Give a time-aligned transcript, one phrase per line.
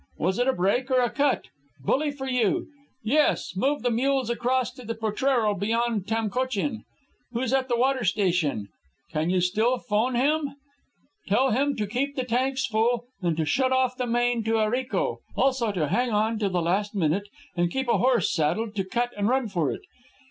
[0.17, 1.43] Was it a break or a cut?...
[1.79, 2.65] Bully for you....
[3.03, 6.85] Yes, move the mules across to the potrero beyond Tamcochin....
[7.33, 8.69] Who's at the water station?...
[9.11, 10.55] Can you still 'phone him?...
[11.27, 15.17] Tell him to keep the tanks full, and to shut off the main to Arico.
[15.35, 19.11] Also, to hang on till the last minute, and keep a horse saddled to cut
[19.15, 19.81] and run for it.